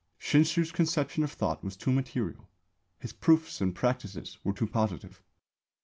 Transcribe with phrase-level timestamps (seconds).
[0.19, 2.49] Shinshū's conception of Thought was too material.
[2.97, 5.21] His proofs and practices were too positive.